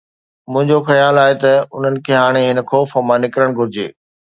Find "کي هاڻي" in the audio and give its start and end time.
2.05-2.43